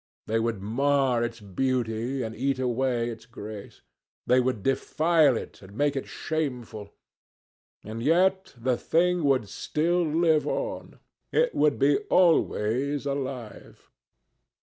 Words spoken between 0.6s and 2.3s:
mar its beauty